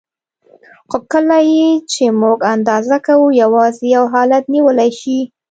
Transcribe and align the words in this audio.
خو 0.89 0.97
کله 1.11 1.37
یې 1.53 1.69
چې 1.91 2.03
موږ 2.21 2.39
اندازه 2.53 2.97
کوو 3.05 3.27
یوازې 3.41 3.85
یو 3.95 4.03
حالت 4.13 4.43
نیولی 4.53 4.91
شي. 4.99 5.19